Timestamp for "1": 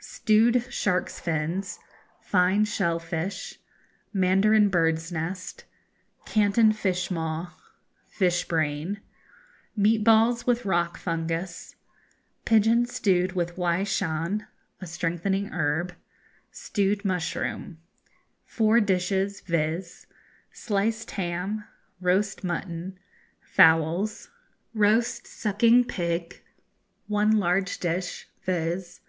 27.08-27.32